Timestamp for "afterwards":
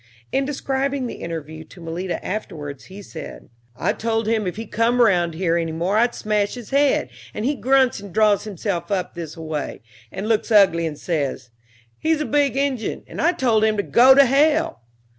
2.25-2.85